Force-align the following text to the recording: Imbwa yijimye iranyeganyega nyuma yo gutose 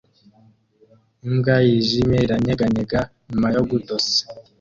Imbwa 1.27 1.55
yijimye 1.67 2.17
iranyeganyega 2.25 2.99
nyuma 3.29 3.47
yo 3.55 3.61
gutose 3.69 4.17